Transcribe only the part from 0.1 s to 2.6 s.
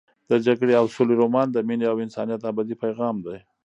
د جګړې او سولې رومان د مینې او انسانیت